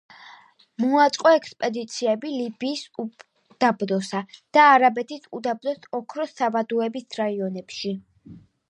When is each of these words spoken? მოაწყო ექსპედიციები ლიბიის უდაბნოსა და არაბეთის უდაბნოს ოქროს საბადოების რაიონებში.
მოაწყო 0.83 1.33
ექსპედიციები 1.39 2.31
ლიბიის 2.37 2.81
უდაბნოსა 3.05 4.25
და 4.59 4.67
არაბეთის 4.73 5.31
უდაბნოს 5.41 5.87
ოქროს 6.01 6.39
საბადოების 6.43 7.23
რაიონებში. 7.25 7.97